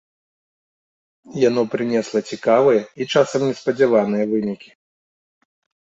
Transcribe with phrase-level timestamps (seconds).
[1.49, 4.69] Яно прынесла цікавыя і часам неспадзяваныя вынікі.